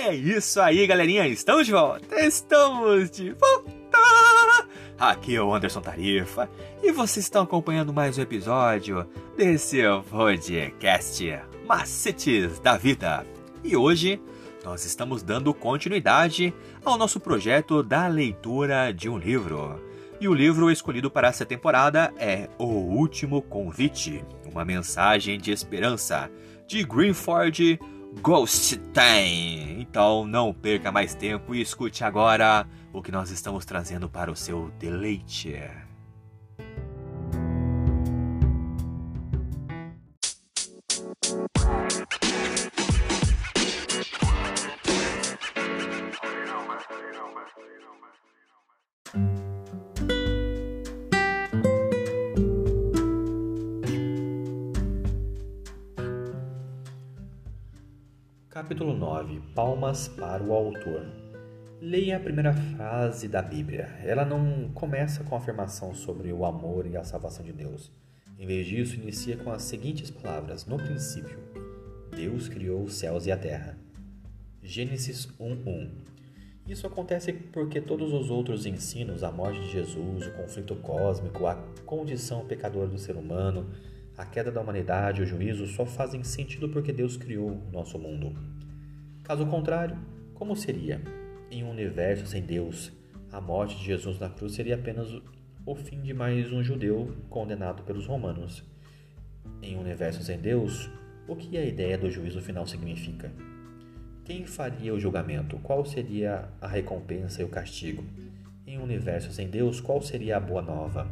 É 0.00 0.14
isso 0.14 0.60
aí, 0.60 0.86
galerinha. 0.86 1.26
Estamos 1.26 1.66
de 1.66 1.72
volta. 1.72 2.24
Estamos 2.24 3.10
de 3.10 3.32
volta. 3.32 3.98
Aqui 4.96 5.34
é 5.34 5.42
o 5.42 5.52
Anderson 5.52 5.80
Tarifa 5.80 6.48
e 6.80 6.92
vocês 6.92 7.26
estão 7.26 7.42
acompanhando 7.42 7.92
mais 7.92 8.16
um 8.16 8.22
episódio 8.22 9.04
desse 9.36 9.82
podcast 10.08 11.40
Macetes 11.66 12.60
da 12.60 12.76
Vida. 12.76 13.26
E 13.64 13.76
hoje 13.76 14.22
nós 14.64 14.84
estamos 14.84 15.24
dando 15.24 15.52
continuidade 15.52 16.54
ao 16.84 16.96
nosso 16.96 17.18
projeto 17.18 17.82
da 17.82 18.06
leitura 18.06 18.92
de 18.92 19.08
um 19.08 19.18
livro. 19.18 19.82
E 20.20 20.28
o 20.28 20.34
livro 20.34 20.70
escolhido 20.70 21.10
para 21.10 21.26
essa 21.26 21.44
temporada 21.44 22.14
é 22.16 22.48
O 22.56 22.66
Último 22.66 23.42
Convite, 23.42 24.24
uma 24.46 24.64
mensagem 24.64 25.40
de 25.40 25.50
esperança, 25.50 26.30
de 26.68 26.84
Greenford 26.84 27.80
Time. 28.92 29.80
Então 29.80 30.26
não 30.26 30.52
perca 30.52 30.92
mais 30.92 31.14
tempo 31.14 31.54
e 31.54 31.60
escute 31.60 32.04
agora 32.04 32.66
o 32.92 33.02
que 33.02 33.12
nós 33.12 33.30
estamos 33.30 33.64
trazendo 33.64 34.08
para 34.08 34.30
o 34.30 34.36
seu 34.36 34.70
deleite. 34.78 35.87
Capítulo 58.58 58.92
9 58.92 59.40
Palmas 59.54 60.08
para 60.08 60.42
o 60.42 60.52
autor. 60.52 61.06
Leia 61.80 62.16
a 62.16 62.20
primeira 62.20 62.52
frase 62.52 63.28
da 63.28 63.40
Bíblia. 63.40 63.84
Ela 64.02 64.24
não 64.24 64.68
começa 64.70 65.22
com 65.22 65.36
a 65.36 65.38
afirmação 65.38 65.94
sobre 65.94 66.32
o 66.32 66.44
amor 66.44 66.84
e 66.84 66.96
a 66.96 67.04
salvação 67.04 67.44
de 67.44 67.52
Deus. 67.52 67.92
Em 68.36 68.48
vez 68.48 68.66
disso, 68.66 68.96
inicia 68.96 69.36
com 69.36 69.52
as 69.52 69.62
seguintes 69.62 70.10
palavras: 70.10 70.66
No 70.66 70.76
princípio, 70.76 71.38
Deus 72.10 72.48
criou 72.48 72.82
os 72.82 72.94
céus 72.94 73.26
e 73.26 73.30
a 73.30 73.36
terra. 73.36 73.78
Gênesis 74.60 75.28
1:1. 75.38 75.90
Isso 76.66 76.84
acontece 76.84 77.32
porque 77.32 77.80
todos 77.80 78.12
os 78.12 78.28
outros 78.28 78.66
ensinos, 78.66 79.22
a 79.22 79.30
morte 79.30 79.60
de 79.60 79.70
Jesus, 79.70 80.26
o 80.26 80.32
conflito 80.32 80.74
cósmico, 80.74 81.46
a 81.46 81.54
condição 81.86 82.44
pecadora 82.44 82.88
do 82.88 82.98
ser 82.98 83.14
humano, 83.14 83.70
a 84.18 84.26
queda 84.26 84.50
da 84.50 84.60
humanidade, 84.60 85.22
o 85.22 85.26
juízo 85.26 85.64
só 85.68 85.86
fazem 85.86 86.24
sentido 86.24 86.68
porque 86.68 86.92
Deus 86.92 87.16
criou 87.16 87.50
o 87.50 87.70
nosso 87.70 87.96
mundo. 87.96 88.36
Caso 89.22 89.46
contrário, 89.46 89.96
como 90.34 90.56
seria? 90.56 91.00
Em 91.48 91.62
um 91.62 91.70
universo 91.70 92.26
sem 92.26 92.42
Deus, 92.42 92.90
a 93.30 93.40
morte 93.40 93.76
de 93.78 93.84
Jesus 93.84 94.18
na 94.18 94.28
cruz 94.28 94.54
seria 94.54 94.74
apenas 94.74 95.08
o 95.64 95.74
fim 95.76 96.00
de 96.02 96.12
mais 96.12 96.52
um 96.52 96.64
judeu 96.64 97.16
condenado 97.30 97.84
pelos 97.84 98.06
romanos. 98.06 98.64
Em 99.62 99.76
um 99.76 99.80
universo 99.82 100.20
sem 100.24 100.38
Deus, 100.38 100.90
o 101.28 101.36
que 101.36 101.56
a 101.56 101.64
ideia 101.64 101.96
do 101.96 102.10
juízo 102.10 102.40
final 102.40 102.66
significa? 102.66 103.30
Quem 104.24 104.46
faria 104.46 104.92
o 104.92 104.98
julgamento? 104.98 105.58
Qual 105.58 105.84
seria 105.84 106.48
a 106.60 106.66
recompensa 106.66 107.40
e 107.40 107.44
o 107.44 107.48
castigo? 107.48 108.02
Em 108.66 108.78
um 108.78 108.82
universo 108.82 109.30
sem 109.32 109.48
Deus, 109.48 109.80
qual 109.80 110.02
seria 110.02 110.38
a 110.38 110.40
boa 110.40 110.60
nova? 110.60 111.08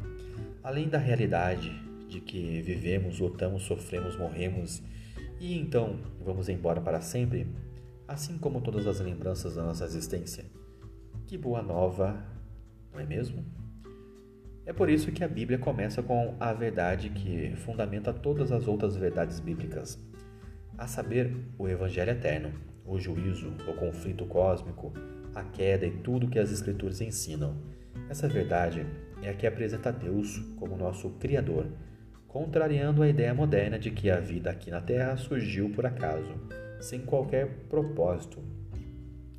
Além 0.63 0.89
da 0.89 0.99
realidade 0.99 1.86
de 2.09 2.21
que 2.21 2.63
vivemos, 2.63 3.19
lutamos, 3.19 3.63
sofremos, 3.63 4.17
morremos 4.17 4.83
e 5.41 5.59
então 5.59 5.99
vamos 6.25 6.49
embora 6.49 6.81
para 6.81 7.01
sempre, 7.01 7.47
assim 8.09 8.39
como 8.39 8.61
todas 8.61 8.87
as 8.87 9.01
lembranças 9.01 9.57
da 9.57 9.63
nossa 9.63 9.85
existência. 9.85 10.45
Que 11.27 11.37
boa 11.37 11.63
nova, 11.63 12.25
não 12.93 13.01
é 13.01 13.05
mesmo? 13.05 13.45
É 14.65 14.73
por 14.73 14.89
isso 14.89 15.13
que 15.13 15.23
a 15.23 15.29
Bíblia 15.29 15.59
começa 15.59 16.03
com 16.03 16.35
a 16.41 16.53
verdade 16.53 17.11
que 17.11 17.55
fundamenta 17.57 18.13
todas 18.13 18.51
as 18.51 18.67
outras 18.67 18.97
verdades 18.97 19.39
bíblicas, 19.39 19.99
a 20.77 20.87
saber, 20.87 21.35
o 21.59 21.69
Evangelho 21.69 22.11
eterno, 22.11 22.53
o 22.85 22.99
juízo, 22.99 23.53
o 23.69 23.75
conflito 23.75 24.27
cósmico, 24.27 24.93
a 25.35 25.45
queda 25.45 25.87
e 25.87 25.91
tudo 25.91 26.29
que 26.29 26.39
as 26.39 26.51
Escrituras 26.51 27.01
ensinam. 27.01 27.57
Essa 28.09 28.29
verdade 28.29 28.87
é 29.23 29.31
a 29.31 29.35
que 29.35 29.47
apresenta 29.47 29.93
Deus 29.93 30.39
como 30.59 30.77
nosso 30.77 31.11
Criador 31.11 31.67
contrariando 32.37 33.03
a 33.03 33.09
ideia 33.09 33.33
moderna 33.33 33.79
de 33.79 33.91
que 33.91 34.11
a 34.11 34.21
vida 34.21 34.51
aqui 34.51 34.71
na 34.71 34.83
Terra 34.83 35.17
surgiu 35.17 35.71
por 35.71 35.87
acaso, 35.87 36.29
sem 36.79 37.01
qualquer 37.01 37.49
propósito. 37.71 38.45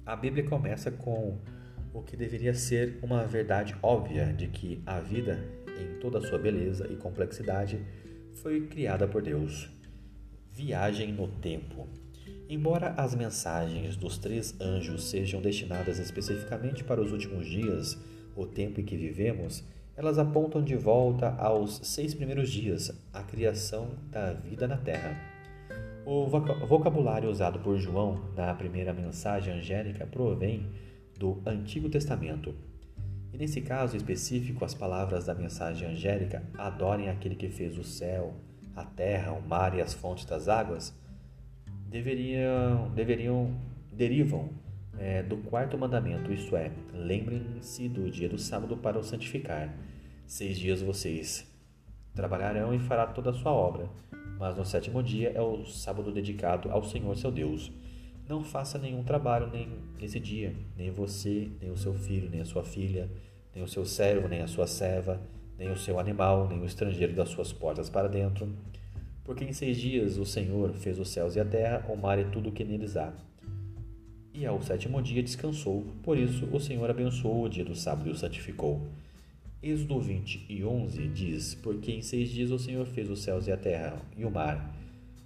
A 0.03 0.15
Bíblia 0.15 0.43
começa 0.43 0.89
com 0.89 1.37
o 1.93 2.01
que 2.01 2.17
deveria 2.17 2.55
ser 2.55 2.97
uma 3.03 3.23
verdade 3.23 3.75
óbvia 3.83 4.33
de 4.33 4.47
que 4.47 4.81
a 4.83 4.99
vida, 4.99 5.39
em 5.79 5.99
toda 5.99 6.17
a 6.17 6.21
sua 6.21 6.39
beleza 6.39 6.87
e 6.91 6.95
complexidade, 6.95 7.79
foi 8.41 8.65
criada 8.65 9.07
por 9.07 9.21
Deus. 9.21 9.69
Viagem 10.51 11.13
no 11.13 11.27
tempo. 11.27 11.87
Embora 12.49 12.95
as 12.97 13.13
mensagens 13.13 13.95
dos 13.95 14.17
três 14.17 14.59
anjos 14.59 15.07
sejam 15.11 15.39
destinadas 15.39 15.99
especificamente 15.99 16.83
para 16.83 16.99
os 16.99 17.11
últimos 17.11 17.45
dias, 17.45 17.95
o 18.35 18.47
tempo 18.47 18.81
em 18.81 18.83
que 18.83 18.97
vivemos, 18.97 19.63
elas 19.97 20.19
apontam 20.19 20.63
de 20.63 20.75
volta 20.75 21.35
aos 21.39 21.79
seis 21.83 22.13
primeiros 22.13 22.51
dias, 22.51 22.91
a 23.11 23.23
criação 23.23 23.89
da 24.11 24.31
vida 24.31 24.67
na 24.67 24.77
Terra. 24.77 25.17
O 26.05 26.27
vocabulário 26.67 27.29
usado 27.29 27.59
por 27.59 27.77
João 27.79 28.21
na 28.35 28.53
primeira 28.53 28.93
mensagem 28.93 29.55
angélica 29.55 30.05
provém 30.05 30.67
do 31.17 31.41
Antigo 31.43 31.89
Testamento. 31.89 32.53
E 33.33 33.37
nesse 33.39 33.59
caso 33.59 33.97
específico, 33.97 34.63
as 34.63 34.75
palavras 34.75 35.25
da 35.25 35.33
mensagem 35.33 35.89
angélica 35.89 36.43
adorem 36.55 37.09
aquele 37.09 37.35
que 37.35 37.49
fez 37.49 37.75
o 37.75 37.83
céu, 37.83 38.35
a 38.75 38.85
terra, 38.85 39.33
o 39.33 39.41
mar 39.41 39.75
e 39.75 39.81
as 39.81 39.95
fontes 39.95 40.25
das 40.25 40.47
águas, 40.47 40.95
deveriam, 41.89 42.91
deveriam 42.93 43.51
derivam 43.91 44.49
é, 44.99 45.21
do 45.21 45.37
quarto 45.37 45.77
mandamento, 45.77 46.31
isto 46.31 46.55
é, 46.55 46.71
lembrem-se 46.93 47.87
do 47.87 48.09
dia 48.09 48.27
do 48.27 48.37
sábado 48.37 48.77
para 48.77 48.97
o 48.97 49.03
santificar. 49.03 49.73
Seis 50.25 50.57
dias 50.57 50.81
vocês 50.81 51.45
trabalharão 52.13 52.73
e 52.73 52.79
fará 52.79 53.05
toda 53.05 53.29
a 53.29 53.33
sua 53.33 53.51
obra, 53.51 53.87
mas 54.39 54.57
no 54.57 54.65
sétimo 54.65 55.03
dia 55.03 55.31
é 55.35 55.41
o 55.41 55.65
sábado 55.65 56.11
dedicado 56.11 56.71
ao 56.71 56.83
Senhor 56.83 57.15
seu 57.15 57.31
Deus. 57.31 57.71
Não 58.27 58.43
faça 58.43 58.77
nenhum 58.77 59.03
trabalho 59.03 59.47
nem 59.47 59.69
nesse 60.01 60.19
dia, 60.19 60.53
nem 60.75 60.91
você, 60.91 61.49
nem 61.61 61.71
o 61.71 61.77
seu 61.77 61.93
filho, 61.93 62.29
nem 62.29 62.41
a 62.41 62.45
sua 62.45 62.63
filha, 62.63 63.09
nem 63.53 63.63
o 63.63 63.67
seu 63.67 63.85
servo, 63.85 64.27
nem 64.27 64.41
a 64.41 64.47
sua 64.47 64.67
serva, 64.67 65.21
nem 65.57 65.71
o 65.71 65.77
seu 65.77 65.99
animal, 65.99 66.47
nem 66.49 66.59
o 66.59 66.65
estrangeiro 66.65 67.13
das 67.13 67.29
suas 67.29 67.53
portas 67.53 67.89
para 67.89 68.09
dentro. 68.09 68.51
Porque 69.23 69.45
em 69.45 69.53
seis 69.53 69.77
dias 69.77 70.17
o 70.17 70.25
Senhor 70.25 70.73
fez 70.73 70.99
os 70.99 71.09
céus 71.09 71.35
e 71.35 71.39
a 71.39 71.45
terra, 71.45 71.85
o 71.87 71.95
mar 71.95 72.19
e 72.19 72.25
tudo 72.25 72.49
o 72.49 72.51
que 72.51 72.63
neles 72.63 72.97
há 72.97 73.13
e 74.37 74.45
ao 74.45 74.61
sétimo 74.61 75.01
dia 75.01 75.23
descansou. 75.23 75.83
Por 76.03 76.15
isso 76.15 76.45
o 76.51 76.59
Senhor 76.59 76.87
abençoou 76.87 77.45
o 77.45 77.49
dia 77.49 77.65
do 77.65 77.75
sábado 77.75 78.07
e 78.07 78.11
o 78.11 78.15
santificou. 78.15 78.87
Êxodo 79.63 79.99
20 79.99 80.45
e 80.47 80.63
11 80.63 81.07
diz: 81.07 81.55
Porque 81.55 81.91
em 81.91 82.03
seis 82.03 82.29
dias 82.29 82.51
o 82.51 82.59
Senhor 82.59 82.85
fez 82.85 83.09
os 83.09 83.23
céus 83.23 83.47
e 83.47 83.51
a 83.51 83.57
terra 83.57 83.99
e 84.15 84.23
o 84.23 84.29
mar. 84.29 84.75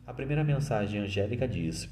A 0.07 0.13
primeira 0.13 0.45
mensagem 0.45 1.01
angélica 1.01 1.45
diz: 1.45 1.89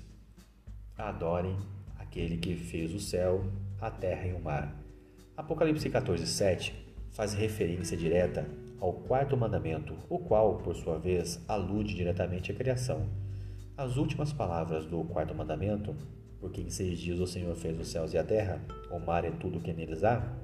Adorem 0.98 1.58
aquele 1.98 2.38
que 2.38 2.56
fez 2.56 2.94
o 2.94 3.00
céu, 3.00 3.46
a 3.82 3.92
terra 3.92 4.26
e 4.26 4.34
o 4.34 4.40
mar. 4.40 4.74
Apocalipse 5.36 5.90
14, 5.90 6.26
7 6.26 6.74
faz 7.12 7.34
referência 7.34 7.98
direta 7.98 8.48
ao 8.80 8.94
quarto 8.94 9.36
mandamento, 9.36 9.94
o 10.10 10.20
qual, 10.20 10.60
por 10.60 10.74
sua 10.74 10.98
vez, 10.98 11.44
alude 11.50 11.94
diretamente 11.94 12.52
à 12.54 12.56
criação. 12.56 13.10
As 13.76 13.98
últimas 13.98 14.32
palavras 14.32 14.86
do 14.86 15.04
quarto 15.04 15.36
mandamento 15.36 15.94
porque 16.40 16.62
em 16.62 16.70
seis 16.70 17.00
dias 17.00 17.20
o 17.20 17.28
Senhor 17.28 17.56
fez 17.56 17.80
os 17.80 17.88
céus 17.88 18.14
e 18.14 18.18
a 18.18 18.24
terra, 18.24 18.62
o 18.90 19.00
mar 19.00 19.26
e 19.26 19.32
tudo 19.32 19.58
o 19.58 19.62
que 19.62 19.74
neles 19.74 20.04
há, 20.04 20.36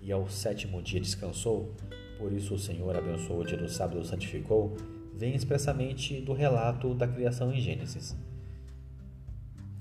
e 0.00 0.10
ao 0.12 0.28
sétimo 0.28 0.80
dia 0.80 1.00
descansou, 1.00 1.74
por 2.18 2.32
isso 2.32 2.54
o 2.54 2.58
Senhor 2.58 2.96
abençoou 2.96 3.40
o 3.40 3.44
dia 3.44 3.56
do 3.56 3.68
sábado 3.68 3.98
e 3.98 4.00
o 4.00 4.04
santificou, 4.04 4.76
vem 5.14 5.34
expressamente 5.34 6.20
do 6.20 6.32
relato 6.32 6.94
da 6.94 7.06
criação 7.06 7.52
em 7.52 7.60
Gênesis. 7.60 8.16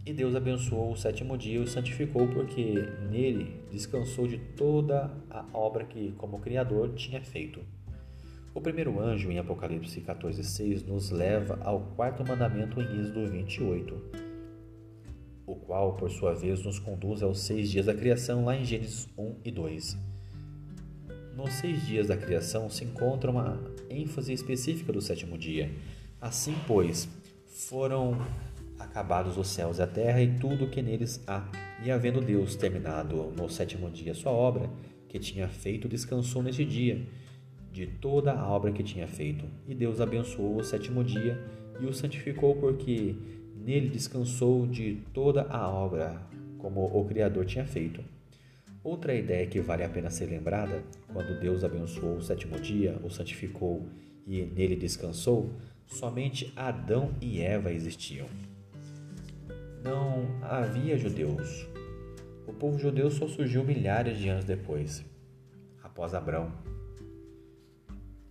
E 0.05 0.13
Deus 0.13 0.35
abençoou 0.35 0.91
o 0.91 0.97
sétimo 0.97 1.37
dia 1.37 1.55
e 1.55 1.59
o 1.59 1.67
santificou, 1.67 2.27
porque 2.27 2.73
nele 3.09 3.61
descansou 3.71 4.27
de 4.27 4.37
toda 4.37 5.11
a 5.29 5.45
obra 5.53 5.85
que, 5.85 6.13
como 6.13 6.39
Criador, 6.39 6.93
tinha 6.95 7.21
feito. 7.21 7.61
O 8.53 8.59
primeiro 8.59 8.99
anjo, 8.99 9.31
em 9.31 9.37
Apocalipse 9.37 10.01
14,6, 10.01 10.85
nos 10.87 11.11
leva 11.11 11.59
ao 11.63 11.81
quarto 11.95 12.25
mandamento 12.27 12.81
em 12.81 12.99
Êxodo 12.99 13.27
28 13.27 14.28
o 15.49 15.55
qual, 15.55 15.93
por 15.93 16.11
sua 16.11 16.35
vez, 16.35 16.63
nos 16.63 16.77
conduz 16.77 17.23
aos 17.23 17.39
seis 17.39 17.71
dias 17.71 17.87
da 17.87 17.93
criação, 17.93 18.45
lá 18.45 18.55
em 18.55 18.63
Gênesis 18.63 19.09
1 19.17 19.35
e 19.43 19.51
2. 19.51 19.97
Nos 21.35 21.53
seis 21.53 21.87
dias 21.87 22.07
da 22.07 22.15
criação 22.15 22.69
se 22.69 22.83
encontra 22.83 23.31
uma 23.31 23.59
ênfase 23.89 24.31
específica 24.31 24.93
do 24.93 25.01
sétimo 25.01 25.39
dia. 25.39 25.71
Assim, 26.21 26.53
pois, 26.67 27.09
foram 27.47 28.15
acabados 28.77 29.37
os 29.37 29.47
céus 29.47 29.79
e 29.79 29.81
a 29.81 29.87
terra 29.87 30.21
e 30.21 30.37
tudo 30.37 30.65
o 30.65 30.69
que 30.69 30.83
neles 30.83 31.19
há. 31.25 31.49
E 31.83 31.89
havendo 31.89 32.21
Deus 32.21 32.55
terminado 32.55 33.33
no 33.35 33.49
sétimo 33.49 33.89
dia 33.89 34.13
sua 34.13 34.31
obra, 34.31 34.69
que 35.07 35.17
tinha 35.17 35.47
feito, 35.47 35.87
descansou 35.89 36.43
neste 36.43 36.63
dia 36.63 37.07
de 37.71 37.87
toda 37.87 38.33
a 38.33 38.47
obra 38.47 38.71
que 38.71 38.83
tinha 38.83 39.07
feito. 39.07 39.45
E 39.67 39.73
Deus 39.73 39.99
abençoou 39.99 40.57
o 40.57 40.63
sétimo 40.63 41.03
dia 41.03 41.43
e 41.79 41.85
o 41.87 41.93
santificou, 41.93 42.55
porque 42.55 43.15
nele 43.69 43.87
descansou 43.87 44.65
de 44.65 44.95
toda 45.13 45.43
a 45.43 45.69
obra, 45.69 46.19
como 46.57 46.83
o 46.85 47.05
Criador 47.05 47.45
tinha 47.45 47.67
feito. 47.67 48.03
Outra 48.83 49.13
ideia 49.13 49.45
que 49.45 49.59
vale 49.59 49.83
a 49.83 49.89
pena 49.89 50.09
ser 50.09 50.25
lembrada, 50.25 50.83
quando 51.13 51.39
Deus 51.39 51.63
abençoou 51.63 52.15
o 52.17 52.21
sétimo 52.21 52.59
dia, 52.59 52.99
o 53.03 53.11
santificou 53.11 53.85
e 54.25 54.41
nele 54.41 54.75
descansou, 54.75 55.51
somente 55.85 56.51
Adão 56.55 57.13
e 57.21 57.41
Eva 57.41 57.71
existiam. 57.71 58.25
Não 59.83 60.25
havia 60.41 60.97
judeus. 60.97 61.67
O 62.47 62.53
povo 62.53 62.79
judeu 62.79 63.11
só 63.11 63.27
surgiu 63.27 63.63
milhares 63.63 64.17
de 64.17 64.29
anos 64.29 64.45
depois, 64.45 65.05
após 65.83 66.15
Abraão. 66.15 66.51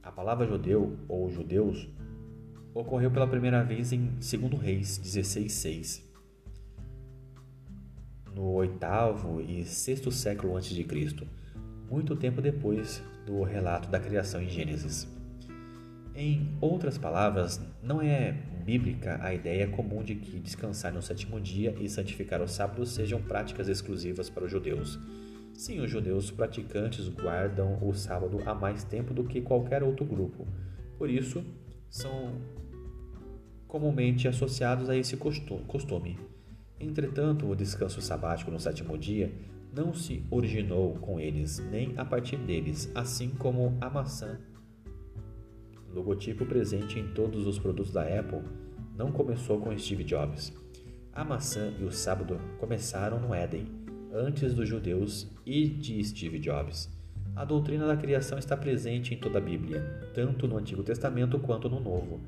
A 0.02 0.10
palavra 0.10 0.48
judeu 0.48 0.98
ou 1.08 1.30
judeus 1.30 1.86
ocorreu 2.80 3.10
pela 3.10 3.26
primeira 3.26 3.64
vez 3.64 3.92
em 3.92 4.06
2 4.20 4.60
Reis 4.60 4.98
16:6, 4.98 6.00
no 8.32 8.52
oitavo 8.52 9.40
e 9.40 9.64
sexto 9.64 10.12
século 10.12 10.56
antes 10.56 10.70
de 10.70 10.84
Cristo, 10.84 11.26
muito 11.90 12.14
tempo 12.14 12.40
depois 12.40 13.02
do 13.26 13.42
relato 13.42 13.90
da 13.90 13.98
criação 13.98 14.40
em 14.40 14.48
Gênesis. 14.48 15.08
Em 16.14 16.56
outras 16.60 16.96
palavras, 16.96 17.60
não 17.82 18.00
é 18.00 18.32
bíblica 18.64 19.18
a 19.22 19.34
ideia 19.34 19.66
comum 19.66 20.04
de 20.04 20.14
que 20.14 20.38
descansar 20.38 20.92
no 20.92 21.02
sétimo 21.02 21.40
dia 21.40 21.74
e 21.80 21.88
santificar 21.88 22.40
o 22.40 22.46
sábado 22.46 22.86
sejam 22.86 23.20
práticas 23.20 23.68
exclusivas 23.68 24.30
para 24.30 24.44
os 24.44 24.50
judeus. 24.50 24.98
Sim, 25.52 25.80
os 25.80 25.90
judeus 25.90 26.30
praticantes 26.30 27.08
guardam 27.08 27.76
o 27.82 27.92
sábado 27.92 28.40
há 28.46 28.54
mais 28.54 28.84
tempo 28.84 29.12
do 29.12 29.24
que 29.24 29.40
qualquer 29.40 29.82
outro 29.82 30.04
grupo. 30.04 30.46
Por 30.96 31.10
isso, 31.10 31.44
são 31.90 32.32
comumente 33.68 34.26
associados 34.26 34.88
a 34.88 34.96
esse 34.96 35.16
costume. 35.16 36.18
Entretanto, 36.80 37.46
o 37.46 37.54
descanso 37.54 38.00
sabático 38.00 38.50
no 38.50 38.58
sétimo 38.58 38.96
dia 38.96 39.30
não 39.72 39.92
se 39.92 40.24
originou 40.30 40.94
com 40.94 41.20
eles, 41.20 41.58
nem 41.70 41.92
a 41.98 42.04
partir 42.04 42.38
deles, 42.38 42.90
assim 42.94 43.28
como 43.28 43.76
a 43.80 43.90
maçã, 43.90 44.40
logotipo 45.92 46.46
presente 46.46 46.98
em 46.98 47.08
todos 47.08 47.46
os 47.46 47.58
produtos 47.58 47.92
da 47.92 48.02
Apple, 48.02 48.42
não 48.96 49.12
começou 49.12 49.60
com 49.60 49.76
Steve 49.76 50.04
Jobs. 50.04 50.52
A 51.12 51.24
maçã 51.24 51.72
e 51.78 51.84
o 51.84 51.92
sábado 51.92 52.40
começaram 52.58 53.20
no 53.20 53.34
Éden, 53.34 53.66
antes 54.12 54.54
dos 54.54 54.68
judeus 54.68 55.30
e 55.44 55.66
de 55.68 56.02
Steve 56.02 56.38
Jobs. 56.38 56.88
A 57.36 57.44
doutrina 57.44 57.86
da 57.86 57.96
criação 57.96 58.38
está 58.38 58.56
presente 58.56 59.14
em 59.14 59.18
toda 59.18 59.38
a 59.38 59.42
Bíblia, 59.42 59.82
tanto 60.14 60.48
no 60.48 60.56
Antigo 60.56 60.82
Testamento 60.82 61.38
quanto 61.38 61.68
no 61.68 61.80
Novo 61.80 62.20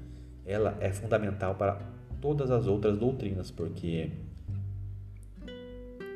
ela 0.50 0.76
é 0.80 0.92
fundamental 0.92 1.54
para 1.54 1.80
todas 2.20 2.50
as 2.50 2.66
outras 2.66 2.98
doutrinas, 2.98 3.52
porque 3.52 4.10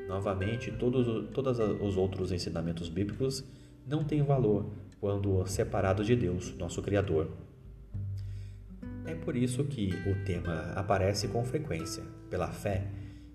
novamente 0.08 0.72
todos, 0.72 1.30
todos 1.30 1.58
os 1.58 1.96
outros 1.96 2.32
ensinamentos 2.32 2.88
bíblicos 2.88 3.44
não 3.86 4.02
têm 4.02 4.22
valor 4.22 4.66
quando 5.00 5.46
separados 5.46 6.06
de 6.06 6.16
Deus, 6.16 6.52
nosso 6.58 6.82
Criador. 6.82 7.30
É 9.06 9.14
por 9.14 9.36
isso 9.36 9.64
que 9.64 9.90
o 10.06 10.24
tema 10.24 10.72
aparece 10.74 11.28
com 11.28 11.44
frequência. 11.44 12.02
Pela 12.28 12.48
fé, 12.48 12.88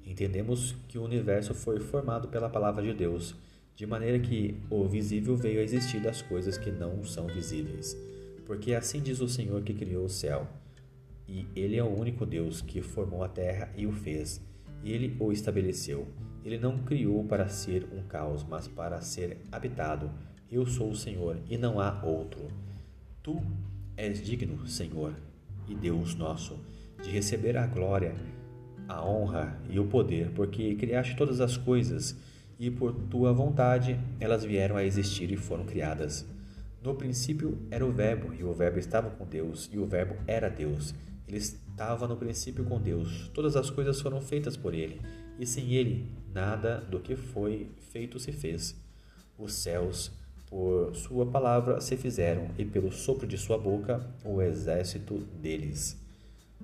entendemos 0.05 0.75
que 0.89 0.97
o 0.97 1.03
universo 1.03 1.53
foi 1.53 1.79
formado 1.79 2.27
pela 2.27 2.49
palavra 2.49 2.83
de 2.83 2.93
Deus, 2.93 3.35
de 3.75 3.85
maneira 3.85 4.19
que 4.19 4.57
o 4.69 4.85
visível 4.85 5.37
veio 5.37 5.61
a 5.61 5.63
existir 5.63 6.01
das 6.01 6.21
coisas 6.21 6.57
que 6.57 6.71
não 6.71 7.05
são 7.05 7.27
visíveis. 7.27 7.95
Porque 8.45 8.73
assim 8.73 8.99
diz 8.99 9.21
o 9.21 9.29
Senhor 9.29 9.61
que 9.61 9.73
criou 9.73 10.05
o 10.05 10.09
céu 10.09 10.47
e 11.29 11.47
ele 11.55 11.77
é 11.77 11.83
o 11.83 11.87
único 11.87 12.25
Deus 12.25 12.59
que 12.59 12.81
formou 12.81 13.23
a 13.23 13.29
terra 13.29 13.71
e 13.77 13.85
o 13.85 13.91
fez. 13.91 14.41
Ele 14.83 15.15
o 15.19 15.31
estabeleceu. 15.31 16.07
Ele 16.43 16.57
não 16.57 16.79
criou 16.79 17.23
para 17.23 17.47
ser 17.47 17.87
um 17.93 18.01
caos, 18.01 18.43
mas 18.43 18.67
para 18.67 18.99
ser 19.01 19.37
habitado. 19.51 20.09
Eu 20.51 20.65
sou 20.65 20.89
o 20.89 20.95
Senhor 20.95 21.37
e 21.47 21.55
não 21.55 21.79
há 21.79 22.03
outro. 22.03 22.47
Tu 23.21 23.39
és 23.95 24.23
digno, 24.23 24.65
Senhor 24.65 25.13
e 25.67 25.75
Deus 25.75 26.15
nosso, 26.15 26.59
de 27.03 27.11
receber 27.11 27.55
a 27.57 27.67
glória, 27.67 28.15
a 28.87 29.05
honra 29.05 29.61
e 29.69 29.79
o 29.79 29.85
poder, 29.85 30.31
porque 30.31 30.73
criaste 30.75 31.15
todas 31.15 31.39
as 31.39 31.55
coisas 31.55 32.17
e 32.57 32.71
por 32.71 32.91
tua 32.91 33.31
vontade 33.31 33.99
elas 34.19 34.43
vieram 34.43 34.75
a 34.75 34.83
existir 34.83 35.31
e 35.31 35.37
foram 35.37 35.63
criadas. 35.63 36.25
No 36.81 36.95
princípio 36.95 37.59
era 37.69 37.85
o 37.85 37.91
Verbo, 37.91 38.33
e 38.33 38.43
o 38.43 38.53
Verbo 38.53 38.79
estava 38.79 39.09
com 39.09 39.25
Deus, 39.25 39.69
e 39.71 39.77
o 39.77 39.85
Verbo 39.85 40.15
era 40.25 40.49
Deus. 40.49 40.95
Ele 41.29 41.37
estava 41.37 42.07
no 42.07 42.17
princípio 42.17 42.65
com 42.65 42.81
Deus. 42.81 43.29
Todas 43.35 43.55
as 43.55 43.69
coisas 43.69 44.01
foram 44.01 44.19
feitas 44.19 44.57
por 44.57 44.73
ele, 44.73 44.99
e 45.37 45.45
sem 45.45 45.75
ele 45.75 46.11
nada 46.33 46.81
do 46.81 46.99
que 46.99 47.15
foi 47.15 47.69
feito 47.91 48.19
se 48.19 48.31
fez. 48.31 48.75
Os 49.37 49.53
céus, 49.53 50.11
por 50.49 50.95
sua 50.95 51.27
palavra, 51.27 51.79
se 51.81 51.95
fizeram, 51.95 52.49
e 52.57 52.65
pelo 52.65 52.91
sopro 52.91 53.27
de 53.27 53.37
sua 53.37 53.59
boca, 53.59 54.03
o 54.25 54.41
exército 54.41 55.19
deles. 55.39 55.95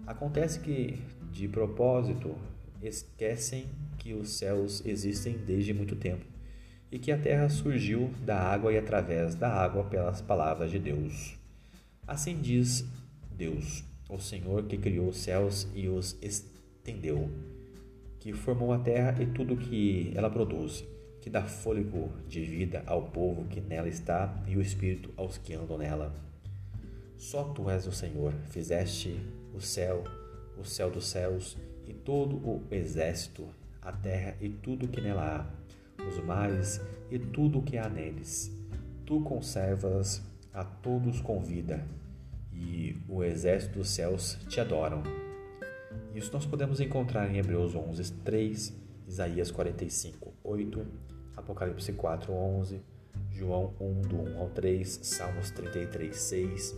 Acontece 0.08 0.60
que, 0.60 1.00
de 1.32 1.48
propósito, 1.48 2.36
esquecem 2.82 3.68
que 4.00 4.16
os 4.16 4.32
céus 4.32 4.84
existem 4.84 5.38
desde 5.38 5.76
muito 5.76 5.96
tempo 5.96 6.26
e 6.92 6.98
que 7.00 7.12
a 7.12 7.18
terra 7.18 7.50
surgiu 7.50 8.12
da 8.24 8.40
água 8.40 8.72
e 8.72 8.78
através 8.78 9.36
da 9.36 9.50
água 9.50 9.84
pelas 9.84 10.22
palavras 10.22 10.72
de 10.72 10.80
Deus. 10.80 11.36
Assim 12.08 12.40
diz 12.40 12.86
Deus 13.36 13.84
o 14.10 14.20
Senhor 14.20 14.64
que 14.64 14.78
criou 14.78 15.10
os 15.10 15.18
céus 15.18 15.68
e 15.74 15.88
os 15.88 16.18
estendeu, 16.22 17.30
que 18.20 18.34
formou 18.34 18.72
a 18.72 18.80
terra 18.80 19.22
e 19.22 19.26
tudo 19.26 19.58
que 19.58 20.12
ela 20.16 20.30
produz, 20.30 20.86
que 21.22 21.30
dá 21.30 21.44
fôlego 21.44 22.12
de 22.28 22.42
vida 22.42 22.84
ao 22.86 23.04
povo 23.10 23.46
que 23.46 23.60
nela 23.60 23.88
está 23.88 24.44
e 24.48 24.56
o 24.56 24.62
espírito 24.62 25.12
aos 25.18 25.38
que 25.38 25.54
andam 25.54 25.78
nela. 25.78 26.14
Só 27.18 27.44
tu 27.44 27.70
és 27.70 27.88
o 27.88 27.92
Senhor, 27.92 28.34
fizeste 28.50 29.20
o 29.54 29.62
céu, 29.62 30.04
o 30.58 30.64
céu 30.64 30.92
dos 30.92 31.08
céus 31.08 31.58
e 31.88 31.94
todo 31.94 32.36
o 32.36 32.64
exército, 32.70 33.48
a 33.82 33.92
terra 33.92 34.36
e 34.40 34.50
tudo 34.50 34.88
que 34.88 35.02
nela 35.02 35.50
há, 36.00 36.04
os 36.04 36.24
mares 36.24 36.80
e 37.10 37.18
tudo 37.18 37.60
o 37.60 37.64
que 37.64 37.78
há 37.78 37.90
neles. 37.90 38.52
Tu 39.06 39.20
conservas 39.22 40.22
a 40.54 40.64
todos 40.64 41.22
com 41.22 41.40
vida 41.40 41.84
e 42.56 42.96
o 43.08 43.24
exército 43.24 43.80
dos 43.80 43.90
céus 43.90 44.38
te 44.48 44.60
adoram. 44.60 45.04
Isso 46.14 46.32
nós 46.32 46.46
podemos 46.46 46.80
encontrar 46.80 47.30
em 47.30 47.38
Hebreus 47.38 47.76
11, 47.76 48.12
3, 48.24 48.74
Isaías 49.08 49.52
45, 49.52 50.34
8, 50.44 50.86
Apocalipse 51.36 51.92
4, 51.92 52.32
11, 52.32 52.82
João 53.32 53.74
1, 53.80 54.02
do 54.02 54.16
1 54.16 54.40
ao 54.40 54.50
3, 54.50 55.00
Salmos 55.04 55.52
33, 55.52 56.16
6, 56.16 56.76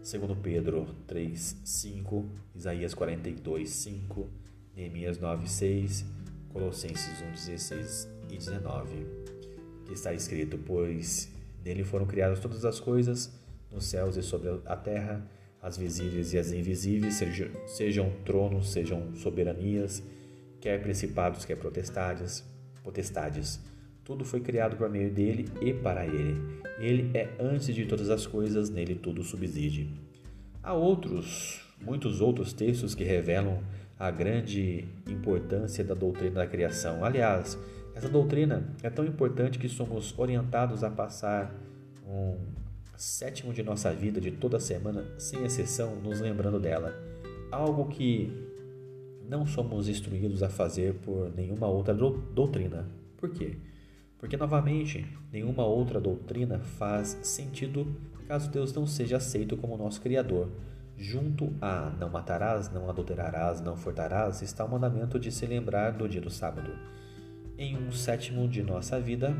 2 0.00 0.38
Pedro 0.40 0.86
3, 1.06 1.60
5, 1.64 2.24
Isaías 2.54 2.94
42, 2.94 3.68
5, 3.68 4.28
Neemias 4.76 5.18
9, 5.18 5.48
6, 5.48 6.04
Colossenses 6.52 7.20
1, 7.20 7.32
16 7.32 8.08
e 8.22 8.36
19, 8.36 9.06
que 9.84 9.92
está 9.92 10.14
escrito, 10.14 10.56
pois 10.56 11.30
nele 11.64 11.82
foram 11.82 12.06
criadas 12.06 12.40
todas 12.40 12.64
as 12.64 12.78
coisas, 12.78 13.37
nos 13.70 13.84
céus 13.84 14.16
e 14.16 14.22
sobre 14.22 14.48
a 14.66 14.76
terra, 14.76 15.24
as 15.62 15.76
visíveis 15.76 16.32
e 16.32 16.38
as 16.38 16.52
invisíveis, 16.52 17.20
sejam, 17.66 18.12
tronos, 18.24 18.70
sejam 18.70 19.14
soberanias, 19.16 20.02
quer 20.60 20.80
principados, 20.82 21.44
quer 21.44 21.56
potestades, 21.56 22.44
potestades. 22.82 23.60
Tudo 24.04 24.24
foi 24.24 24.40
criado 24.40 24.76
por 24.76 24.88
meio 24.88 25.12
dele 25.12 25.48
e 25.60 25.72
para 25.74 26.06
ele. 26.06 26.40
Ele 26.78 27.10
é 27.16 27.28
antes 27.38 27.74
de 27.74 27.84
todas 27.84 28.08
as 28.08 28.26
coisas, 28.26 28.70
nele 28.70 28.94
tudo 28.94 29.22
subside. 29.22 29.92
Há 30.62 30.72
outros, 30.72 31.60
muitos 31.82 32.20
outros 32.20 32.52
textos 32.52 32.94
que 32.94 33.04
revelam 33.04 33.62
a 33.98 34.10
grande 34.10 34.86
importância 35.06 35.84
da 35.84 35.92
doutrina 35.92 36.36
da 36.36 36.46
criação. 36.46 37.04
Aliás, 37.04 37.58
essa 37.94 38.08
doutrina 38.08 38.62
é 38.82 38.88
tão 38.88 39.04
importante 39.04 39.58
que 39.58 39.68
somos 39.68 40.16
orientados 40.16 40.84
a 40.84 40.90
passar 40.90 41.52
um 42.06 42.36
sétimo 42.98 43.52
de 43.52 43.62
nossa 43.62 43.94
vida, 43.94 44.20
de 44.20 44.32
toda 44.32 44.58
semana, 44.58 45.06
sem 45.16 45.44
exceção, 45.44 45.96
nos 45.96 46.20
lembrando 46.20 46.58
dela. 46.58 46.92
Algo 47.50 47.86
que 47.86 48.30
não 49.26 49.46
somos 49.46 49.88
instruídos 49.88 50.42
a 50.42 50.50
fazer 50.50 50.94
por 50.94 51.32
nenhuma 51.34 51.68
outra 51.68 51.94
doutrina. 51.94 52.88
Por 53.16 53.30
quê? 53.30 53.56
Porque, 54.18 54.36
novamente, 54.36 55.06
nenhuma 55.32 55.64
outra 55.64 56.00
doutrina 56.00 56.58
faz 56.58 57.16
sentido 57.22 57.86
caso 58.26 58.50
Deus 58.50 58.74
não 58.74 58.86
seja 58.86 59.16
aceito 59.16 59.56
como 59.56 59.78
nosso 59.78 60.00
Criador. 60.02 60.50
Junto 60.96 61.54
a 61.62 61.90
não 61.98 62.10
matarás, 62.10 62.70
não 62.70 62.90
adulterarás, 62.90 63.60
não 63.60 63.76
furtarás, 63.76 64.42
está 64.42 64.64
o 64.64 64.70
mandamento 64.70 65.18
de 65.18 65.30
se 65.30 65.46
lembrar 65.46 65.92
do 65.92 66.08
dia 66.08 66.20
do 66.20 66.28
sábado. 66.28 66.72
Em 67.56 67.76
um 67.76 67.90
sétimo 67.90 68.46
de 68.48 68.62
nossa 68.62 69.00
vida, 69.00 69.34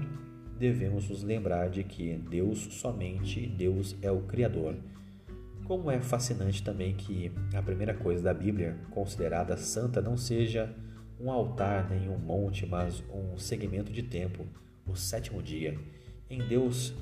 devemos 0.59 1.09
nos 1.09 1.23
lembrar 1.23 1.71
de 1.71 1.85
que 1.85 2.15
Deus 2.29 2.59
somente 2.59 3.47
Deus 3.47 3.97
é 4.03 4.11
o 4.11 4.23
Criador. 4.23 4.77
Como 5.65 5.91
é 5.91 6.01
fascinante 6.01 6.63
também 6.63 6.95
que 6.95 7.31
a 7.55 7.63
primeira 7.63 7.95
coisa 7.95 8.23
da 8.23 8.35
Bíblia, 8.35 8.77
considerada 8.91 9.57
santa, 9.57 10.01
não 10.01 10.17
seja 10.17 10.75
um 11.21 11.31
altar 11.31 11.89
nem 11.91 12.09
um 12.09 12.19
monte, 12.19 12.65
mas 12.67 13.03
um 13.13 13.37
segmento 13.37 13.93
de 13.93 14.03
tempo, 14.03 14.47
o 14.87 14.97
sétimo 14.97 15.43
dia. 15.43 15.79
Em 16.31 16.47
Deus, 16.47 16.95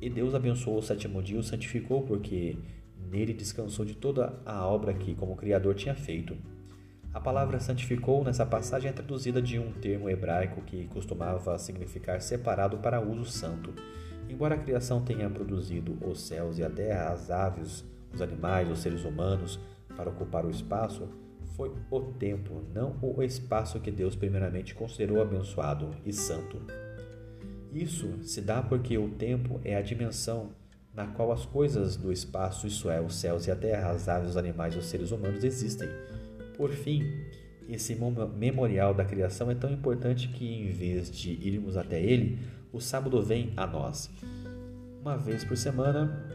e 0.00 0.08
Deus 0.08 0.34
abençoou 0.34 0.78
o 0.78 0.82
sétimo 0.82 1.22
dia 1.22 1.36
e 1.36 1.40
o 1.40 1.42
santificou, 1.42 2.02
porque 2.02 2.56
nele 3.10 3.32
descansou 3.32 3.84
de 3.84 3.94
toda 3.94 4.40
a 4.44 4.66
obra 4.66 4.94
que, 4.94 5.14
como 5.14 5.36
Criador, 5.36 5.74
tinha 5.74 5.94
feito. 5.94 6.36
A 7.14 7.20
palavra 7.20 7.60
santificou 7.60 8.24
nessa 8.24 8.44
passagem 8.44 8.90
é 8.90 8.92
traduzida 8.92 9.40
de 9.40 9.56
um 9.56 9.70
termo 9.70 10.10
hebraico 10.10 10.60
que 10.62 10.88
costumava 10.88 11.56
significar 11.60 12.20
separado 12.20 12.78
para 12.78 13.00
uso 13.00 13.24
santo. 13.24 13.72
Embora 14.28 14.56
a 14.56 14.58
criação 14.58 15.00
tenha 15.00 15.30
produzido 15.30 15.96
os 16.04 16.26
céus 16.26 16.58
e 16.58 16.64
a 16.64 16.68
terra, 16.68 17.12
as 17.12 17.30
aves, 17.30 17.84
os 18.12 18.20
animais, 18.20 18.68
os 18.68 18.80
seres 18.80 19.04
humanos, 19.04 19.60
para 19.96 20.10
ocupar 20.10 20.44
o 20.44 20.50
espaço, 20.50 21.08
foi 21.56 21.72
o 21.88 22.00
tempo, 22.00 22.64
não 22.74 22.98
o 23.00 23.22
espaço 23.22 23.78
que 23.78 23.92
Deus 23.92 24.16
primeiramente 24.16 24.74
considerou 24.74 25.22
abençoado 25.22 25.90
e 26.04 26.12
santo. 26.12 26.60
Isso 27.72 28.24
se 28.24 28.40
dá 28.40 28.60
porque 28.60 28.98
o 28.98 29.08
tempo 29.10 29.60
é 29.64 29.76
a 29.76 29.82
dimensão 29.82 30.50
na 30.92 31.06
qual 31.06 31.30
as 31.30 31.46
coisas 31.46 31.96
do 31.96 32.10
espaço, 32.10 32.66
isso 32.66 32.90
é, 32.90 33.00
os 33.00 33.14
céus 33.14 33.46
e 33.46 33.52
a 33.52 33.56
terra, 33.56 33.90
as 33.90 34.08
aves, 34.08 34.30
os 34.30 34.36
animais 34.36 34.74
e 34.74 34.78
os 34.78 34.86
seres 34.86 35.12
humanos 35.12 35.44
existem. 35.44 35.88
Por 36.56 36.70
fim, 36.70 37.02
esse 37.68 37.96
memorial 38.36 38.94
da 38.94 39.04
criação 39.04 39.50
é 39.50 39.54
tão 39.54 39.70
importante 39.70 40.28
que, 40.28 40.46
em 40.46 40.70
vez 40.70 41.10
de 41.10 41.32
irmos 41.32 41.76
até 41.76 42.00
ele, 42.00 42.38
o 42.72 42.80
sábado 42.80 43.22
vem 43.22 43.52
a 43.56 43.66
nós. 43.66 44.10
Uma 45.00 45.16
vez 45.16 45.44
por 45.44 45.56
semana, 45.56 46.30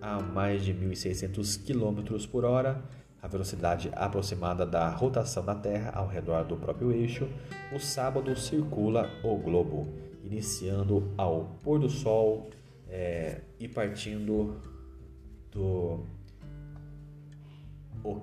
a 0.00 0.20
mais 0.20 0.64
de 0.64 0.74
1.600 0.74 1.64
km 1.64 2.26
por 2.30 2.44
hora, 2.44 2.82
a 3.22 3.26
velocidade 3.26 3.90
aproximada 3.94 4.66
da 4.66 4.88
rotação 4.90 5.44
da 5.44 5.54
Terra 5.54 5.92
ao 5.94 6.06
redor 6.06 6.44
do 6.44 6.56
próprio 6.56 6.92
eixo, 6.92 7.28
o 7.74 7.78
sábado 7.78 8.36
circula 8.36 9.08
o 9.22 9.36
globo 9.36 9.88
iniciando 10.22 11.12
ao 11.16 11.58
pôr 11.62 11.78
do 11.78 11.88
sol 11.88 12.50
é, 12.88 13.40
e 13.58 13.68
partindo 13.68 14.60
do 15.50 16.04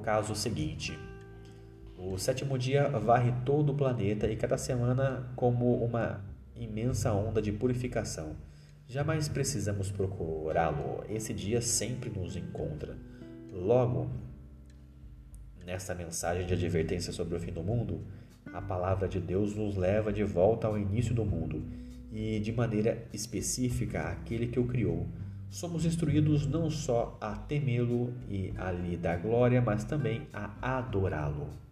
caso 0.03 0.35
seguinte. 0.35 0.97
O 2.03 2.17
sétimo 2.17 2.57
dia 2.57 2.89
varre 2.89 3.31
todo 3.45 3.73
o 3.73 3.75
planeta 3.75 4.25
e 4.25 4.35
cada 4.35 4.57
semana 4.57 5.31
como 5.35 5.75
uma 5.85 6.19
imensa 6.55 7.13
onda 7.13 7.39
de 7.39 7.51
purificação. 7.51 8.35
Jamais 8.87 9.29
precisamos 9.29 9.91
procurá-lo, 9.91 11.05
esse 11.07 11.31
dia 11.31 11.61
sempre 11.61 12.09
nos 12.09 12.35
encontra. 12.35 12.97
Logo, 13.51 14.09
nessa 15.63 15.93
mensagem 15.93 16.47
de 16.47 16.55
advertência 16.55 17.13
sobre 17.13 17.35
o 17.35 17.39
fim 17.39 17.51
do 17.51 17.61
mundo, 17.61 18.01
a 18.51 18.59
palavra 18.59 19.07
de 19.07 19.19
Deus 19.19 19.55
nos 19.55 19.77
leva 19.77 20.11
de 20.11 20.23
volta 20.23 20.65
ao 20.65 20.79
início 20.79 21.13
do 21.13 21.23
mundo 21.23 21.63
e 22.11 22.39
de 22.39 22.51
maneira 22.51 23.05
específica 23.13 24.09
aquele 24.09 24.47
que 24.47 24.59
o 24.59 24.65
criou. 24.65 25.07
Somos 25.51 25.85
instruídos 25.85 26.47
não 26.47 26.67
só 26.67 27.15
a 27.21 27.35
temê-lo 27.35 28.11
e 28.27 28.51
a 28.57 28.71
lhe 28.71 28.97
dar 28.97 29.19
glória, 29.19 29.61
mas 29.61 29.83
também 29.83 30.27
a 30.33 30.77
adorá-lo. 30.77 31.70